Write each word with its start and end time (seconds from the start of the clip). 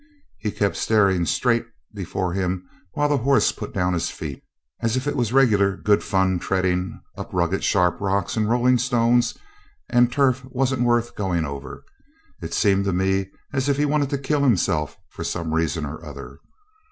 He 0.39 0.49
kept 0.49 0.77
staring 0.77 1.27
straight 1.27 1.63
before 1.93 2.33
him 2.33 2.67
while 2.93 3.07
the 3.07 3.17
horse 3.19 3.51
put 3.51 3.71
down 3.71 3.93
his 3.93 4.09
feet, 4.09 4.41
as 4.81 4.97
if 4.97 5.05
it 5.05 5.15
was 5.15 5.31
regular 5.31 5.77
good 5.77 6.03
fun 6.03 6.39
treading 6.39 6.99
up 7.19 7.29
rugged 7.31 7.63
sharp 7.63 8.01
rocks 8.01 8.35
and 8.35 8.49
rolling 8.49 8.79
stones, 8.79 9.37
and 9.87 10.11
turf 10.11 10.43
wasn't 10.45 10.81
worth 10.81 11.15
going 11.15 11.45
over. 11.45 11.83
It 12.41 12.55
seemed 12.55 12.85
to 12.85 12.93
me 12.93 13.29
as 13.53 13.69
if 13.69 13.77
he 13.77 13.85
wanted 13.85 14.09
to 14.09 14.17
kill 14.17 14.41
himself 14.41 14.97
for 15.11 15.23
some 15.23 15.53
reason 15.53 15.85
or 15.85 16.03
other. 16.03 16.39